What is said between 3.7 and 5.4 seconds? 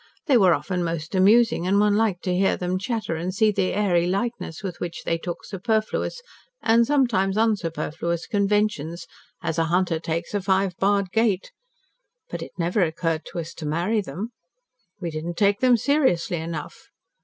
airy lightness with which they